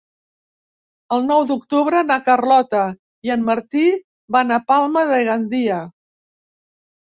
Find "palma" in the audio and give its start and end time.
4.73-5.07